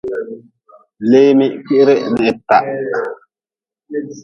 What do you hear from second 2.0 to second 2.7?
n hitah.